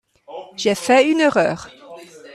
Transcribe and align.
J'ai 0.55 0.73
fait 0.73 1.07
une 1.11 1.19
erreur. 1.19 1.69